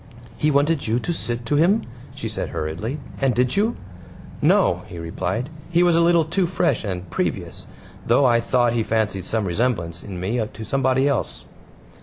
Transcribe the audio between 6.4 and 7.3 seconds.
fresh and